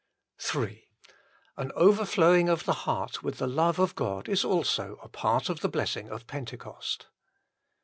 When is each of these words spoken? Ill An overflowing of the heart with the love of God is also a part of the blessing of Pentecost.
Ill 0.55 0.67
An 1.57 1.71
overflowing 1.75 2.49
of 2.49 2.65
the 2.65 2.73
heart 2.73 3.21
with 3.21 3.37
the 3.37 3.45
love 3.45 3.77
of 3.77 3.93
God 3.93 4.27
is 4.27 4.43
also 4.43 4.97
a 5.03 5.07
part 5.07 5.47
of 5.47 5.59
the 5.59 5.69
blessing 5.69 6.09
of 6.09 6.25
Pentecost. 6.25 7.05